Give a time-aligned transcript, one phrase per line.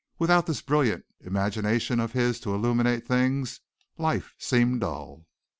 [0.17, 3.59] Without this brilliant imagination of his to illuminate things,
[3.99, 5.27] life seemed dull.